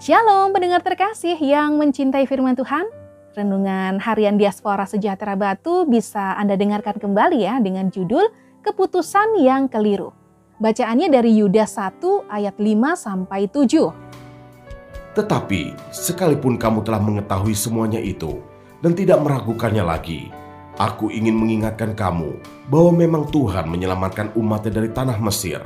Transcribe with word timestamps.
Shalom 0.00 0.56
pendengar 0.56 0.80
terkasih 0.80 1.36
yang 1.36 1.76
mencintai 1.76 2.24
firman 2.24 2.56
Tuhan. 2.56 2.88
Renungan 3.36 4.00
harian 4.00 4.40
Diaspora 4.40 4.88
Sejahtera 4.88 5.36
Batu 5.36 5.84
bisa 5.84 6.40
Anda 6.40 6.56
dengarkan 6.56 6.96
kembali 6.96 7.44
ya 7.44 7.60
dengan 7.60 7.92
judul 7.92 8.32
Keputusan 8.64 9.36
yang 9.44 9.68
Keliru. 9.68 10.08
Bacaannya 10.56 11.12
dari 11.12 11.36
Yudas 11.36 11.76
1 11.76 12.00
ayat 12.32 12.56
5 12.56 12.96
sampai 12.96 13.44
7. 13.52 15.20
Tetapi 15.20 15.92
sekalipun 15.92 16.56
kamu 16.56 16.80
telah 16.80 17.04
mengetahui 17.04 17.52
semuanya 17.52 18.00
itu 18.00 18.40
dan 18.80 18.96
tidak 18.96 19.20
meragukannya 19.20 19.84
lagi, 19.84 20.32
aku 20.80 21.12
ingin 21.12 21.36
mengingatkan 21.36 21.92
kamu 21.92 22.40
bahwa 22.72 22.96
memang 22.96 23.28
Tuhan 23.28 23.68
menyelamatkan 23.68 24.32
umatnya 24.32 24.80
dari 24.80 24.88
tanah 24.96 25.20
Mesir. 25.20 25.60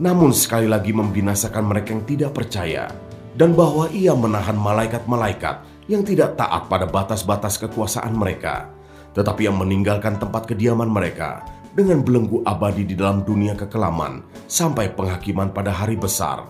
Namun 0.00 0.32
sekali 0.32 0.64
lagi 0.64 0.96
membinasakan 0.96 1.60
mereka 1.68 1.92
yang 1.92 2.08
tidak 2.08 2.32
percaya 2.32 3.09
dan 3.38 3.54
bahwa 3.54 3.86
ia 3.90 4.14
menahan 4.14 4.56
malaikat-malaikat 4.58 5.62
yang 5.90 6.06
tidak 6.06 6.38
taat 6.38 6.70
pada 6.70 6.86
batas-batas 6.86 7.58
kekuasaan 7.58 8.14
mereka, 8.14 8.70
tetapi 9.14 9.50
yang 9.50 9.58
meninggalkan 9.58 10.18
tempat 10.18 10.46
kediaman 10.46 10.86
mereka 10.86 11.42
dengan 11.74 12.02
belenggu 12.02 12.42
abadi 12.46 12.82
di 12.86 12.94
dalam 12.98 13.22
dunia 13.22 13.54
kekelaman 13.54 14.22
sampai 14.50 14.90
penghakiman 14.94 15.50
pada 15.50 15.70
hari 15.70 15.94
besar. 15.94 16.46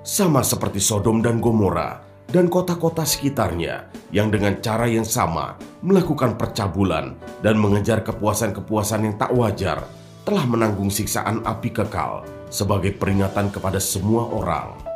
Sama 0.00 0.40
seperti 0.40 0.80
Sodom 0.80 1.20
dan 1.20 1.44
Gomora 1.44 2.00
dan 2.32 2.48
kota-kota 2.48 3.04
sekitarnya 3.04 3.90
yang 4.14 4.32
dengan 4.32 4.56
cara 4.64 4.88
yang 4.88 5.04
sama 5.04 5.60
melakukan 5.84 6.40
percabulan 6.40 7.16
dan 7.44 7.60
mengejar 7.60 8.00
kepuasan-kepuasan 8.00 9.12
yang 9.12 9.14
tak 9.20 9.32
wajar 9.36 9.84
telah 10.24 10.44
menanggung 10.48 10.88
siksaan 10.88 11.44
api 11.44 11.72
kekal 11.72 12.24
sebagai 12.48 12.96
peringatan 12.96 13.52
kepada 13.52 13.76
semua 13.76 14.28
orang. 14.30 14.89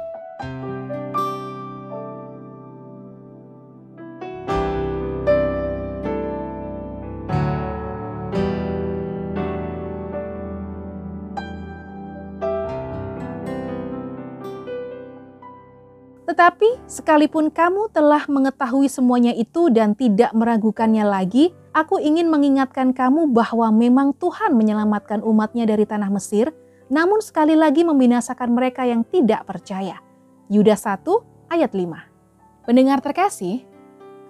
Tetapi 16.34 16.90
sekalipun 16.90 17.46
kamu 17.46 17.94
telah 17.94 18.26
mengetahui 18.26 18.90
semuanya 18.90 19.30
itu 19.30 19.70
dan 19.70 19.94
tidak 19.94 20.34
meragukannya 20.34 21.06
lagi, 21.06 21.54
aku 21.70 22.02
ingin 22.02 22.26
mengingatkan 22.26 22.90
kamu 22.90 23.30
bahwa 23.30 23.70
memang 23.70 24.10
Tuhan 24.18 24.58
menyelamatkan 24.58 25.22
umatnya 25.22 25.62
dari 25.62 25.86
tanah 25.86 26.10
Mesir, 26.10 26.50
namun 26.90 27.22
sekali 27.22 27.54
lagi 27.54 27.86
membinasakan 27.86 28.50
mereka 28.50 28.82
yang 28.82 29.06
tidak 29.06 29.46
percaya. 29.46 30.02
Yudas 30.50 30.82
1 30.82 31.06
ayat 31.54 31.70
5 31.70 32.66
Pendengar 32.66 32.98
terkasih, 32.98 33.62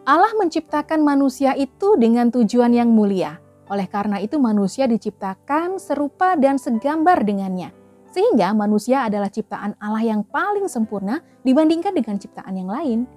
Allah 0.05 0.37
menciptakan 0.37 1.01
manusia 1.01 1.57
itu 1.57 1.97
dengan 1.97 2.29
tujuan 2.29 2.77
yang 2.77 2.93
mulia. 2.93 3.41
Oleh 3.73 3.89
karena 3.89 4.21
itu 4.21 4.37
manusia 4.37 4.85
diciptakan 4.85 5.81
serupa 5.81 6.37
dan 6.37 6.61
segambar 6.61 7.25
dengannya 7.25 7.73
sehingga 8.15 8.55
manusia 8.55 9.03
adalah 9.11 9.27
ciptaan 9.27 9.75
Allah 9.83 10.07
yang 10.07 10.23
paling 10.23 10.71
sempurna 10.71 11.19
dibandingkan 11.43 11.91
dengan 11.91 12.15
ciptaan 12.15 12.55
yang 12.55 12.71
lain. 12.71 13.11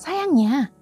Sayangnya, 0.00 0.72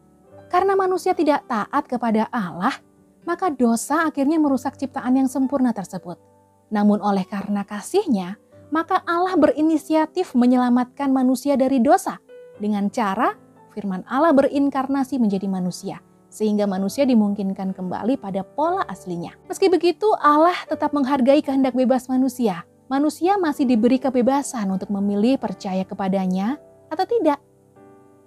karena 0.46 0.78
manusia 0.78 1.10
tidak 1.10 1.42
taat 1.50 1.91
kepada 1.91 2.30
Allah, 2.30 2.78
maka 3.26 3.50
dosa 3.50 4.06
akhirnya 4.06 4.38
merusak 4.38 4.78
ciptaan 4.78 5.18
yang 5.18 5.26
sempurna 5.26 5.74
tersebut. 5.74 6.22
Namun 6.70 7.02
oleh 7.02 7.26
karena 7.26 7.66
kasihnya, 7.66 8.38
maka 8.70 9.02
Allah 9.02 9.34
berinisiatif 9.34 10.38
menyelamatkan 10.38 11.10
manusia 11.10 11.58
dari 11.58 11.82
dosa 11.82 12.22
dengan 12.62 12.86
cara 12.94 13.34
firman 13.74 14.06
Allah 14.06 14.30
berinkarnasi 14.38 15.18
menjadi 15.18 15.50
manusia 15.50 15.98
sehingga 16.28 16.68
manusia 16.68 17.08
dimungkinkan 17.08 17.72
kembali 17.72 18.20
pada 18.20 18.44
pola 18.44 18.84
aslinya. 18.86 19.34
Meski 19.48 19.66
begitu, 19.72 20.06
Allah 20.20 20.54
tetap 20.68 20.92
menghargai 20.92 21.41
kehendak 21.41 21.72
bebas 21.72 22.06
manusia 22.06 22.68
manusia 22.88 23.37
masih 23.37 23.69
diberi 23.69 24.00
kebebasan 24.00 24.69
untuk 24.72 24.88
memilih 24.88 25.37
percaya 25.37 25.84
kepadanya 25.84 26.56
atau 26.88 27.04
tidak. 27.04 27.37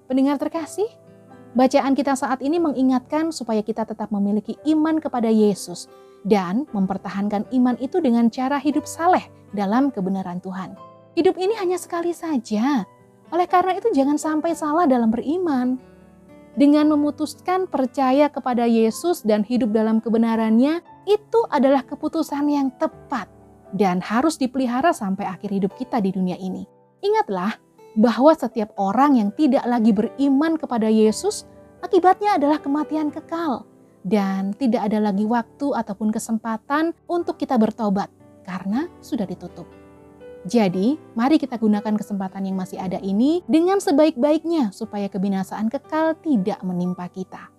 Pendengar 0.05 0.37
terkasih, 0.37 0.87
bacaan 1.57 1.97
kita 1.97 2.13
saat 2.13 2.45
ini 2.45 2.61
mengingatkan 2.61 3.33
supaya 3.33 3.65
kita 3.65 3.83
tetap 3.89 4.13
memiliki 4.13 4.55
iman 4.69 5.01
kepada 5.01 5.27
Yesus 5.27 5.89
dan 6.21 6.69
mempertahankan 6.69 7.49
iman 7.49 7.75
itu 7.81 7.97
dengan 7.97 8.29
cara 8.29 8.61
hidup 8.61 8.85
saleh 8.85 9.25
dalam 9.51 9.89
kebenaran 9.89 10.37
Tuhan. 10.39 10.77
Hidup 11.17 11.35
ini 11.41 11.57
hanya 11.57 11.81
sekali 11.81 12.13
saja. 12.13 12.85
Oleh 13.33 13.47
karena 13.49 13.75
itu 13.75 13.89
jangan 13.91 14.21
sampai 14.21 14.53
salah 14.53 14.85
dalam 14.85 15.09
beriman. 15.09 15.81
Dengan 16.51 16.91
memutuskan 16.91 17.63
percaya 17.63 18.27
kepada 18.27 18.67
Yesus 18.67 19.23
dan 19.23 19.47
hidup 19.47 19.71
dalam 19.71 20.03
kebenarannya, 20.03 20.83
itu 21.07 21.39
adalah 21.47 21.87
keputusan 21.87 22.43
yang 22.51 22.67
tepat 22.75 23.40
dan 23.71 24.03
harus 24.03 24.35
dipelihara 24.35 24.91
sampai 24.91 25.27
akhir 25.27 25.51
hidup 25.51 25.73
kita 25.79 25.99
di 26.03 26.11
dunia 26.11 26.35
ini. 26.39 26.67
Ingatlah 27.01 27.57
bahwa 27.95 28.31
setiap 28.35 28.71
orang 28.79 29.19
yang 29.19 29.29
tidak 29.35 29.63
lagi 29.67 29.91
beriman 29.91 30.55
kepada 30.55 30.87
Yesus, 30.87 31.47
akibatnya 31.83 32.39
adalah 32.39 32.59
kematian 32.59 33.11
kekal, 33.11 33.67
dan 34.07 34.55
tidak 34.55 34.87
ada 34.87 34.99
lagi 35.11 35.27
waktu 35.27 35.75
ataupun 35.75 36.13
kesempatan 36.13 36.95
untuk 37.07 37.35
kita 37.35 37.59
bertobat 37.59 38.07
karena 38.47 38.87
sudah 39.03 39.27
ditutup. 39.27 39.67
Jadi, 40.41 40.97
mari 41.13 41.37
kita 41.37 41.61
gunakan 41.61 41.93
kesempatan 41.93 42.49
yang 42.49 42.57
masih 42.57 42.81
ada 42.81 42.97
ini 42.97 43.45
dengan 43.45 43.77
sebaik-baiknya, 43.77 44.73
supaya 44.73 45.05
kebinasaan 45.05 45.69
kekal 45.69 46.17
tidak 46.17 46.57
menimpa 46.65 47.05
kita. 47.13 47.53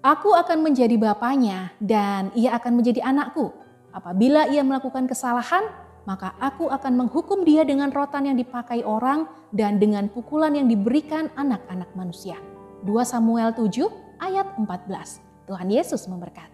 Aku 0.00 0.32
akan 0.32 0.64
menjadi 0.64 0.96
bapaknya, 0.96 1.76
dan 1.76 2.32
ia 2.32 2.56
akan 2.56 2.80
menjadi 2.80 3.04
anakku 3.04 3.63
Apabila 3.94 4.50
ia 4.50 4.66
melakukan 4.66 5.06
kesalahan, 5.06 5.70
maka 6.04 6.36
aku 6.42 6.68
akan 6.68 7.06
menghukum 7.06 7.46
dia 7.46 7.64
dengan 7.64 7.94
rotan 7.94 8.28
yang 8.28 8.36
dipakai 8.36 8.84
orang 8.84 9.24
dan 9.54 9.78
dengan 9.80 10.10
pukulan 10.10 10.52
yang 10.52 10.68
diberikan 10.68 11.30
anak-anak 11.38 11.88
manusia. 11.96 12.36
2 12.84 12.90
Samuel 13.06 13.56
7 13.56 13.88
ayat 14.20 14.46
14. 14.60 15.48
Tuhan 15.48 15.68
Yesus 15.70 16.04
memberkati. 16.10 16.53